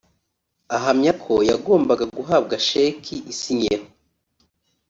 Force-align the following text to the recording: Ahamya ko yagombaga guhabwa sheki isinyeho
Ahamya 0.75 1.11
ko 1.23 1.33
yagombaga 1.49 2.05
guhabwa 2.17 2.55
sheki 2.67 3.15
isinyeho 3.31 3.87